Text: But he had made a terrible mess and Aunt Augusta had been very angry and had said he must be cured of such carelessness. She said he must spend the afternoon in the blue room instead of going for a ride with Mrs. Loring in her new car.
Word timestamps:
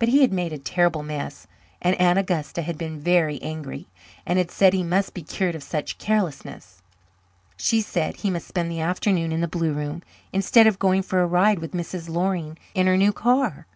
But 0.00 0.08
he 0.08 0.22
had 0.22 0.32
made 0.32 0.52
a 0.52 0.58
terrible 0.58 1.04
mess 1.04 1.46
and 1.80 1.94
Aunt 2.00 2.18
Augusta 2.18 2.62
had 2.62 2.76
been 2.76 2.98
very 2.98 3.40
angry 3.42 3.86
and 4.26 4.36
had 4.36 4.50
said 4.50 4.72
he 4.72 4.82
must 4.82 5.14
be 5.14 5.22
cured 5.22 5.54
of 5.54 5.62
such 5.62 5.98
carelessness. 5.98 6.82
She 7.56 7.80
said 7.80 8.16
he 8.16 8.30
must 8.30 8.48
spend 8.48 8.72
the 8.72 8.80
afternoon 8.80 9.30
in 9.30 9.40
the 9.40 9.46
blue 9.46 9.72
room 9.72 10.02
instead 10.32 10.66
of 10.66 10.80
going 10.80 11.02
for 11.02 11.22
a 11.22 11.28
ride 11.28 11.60
with 11.60 11.74
Mrs. 11.74 12.08
Loring 12.08 12.58
in 12.74 12.88
her 12.88 12.96
new 12.96 13.12
car. 13.12 13.68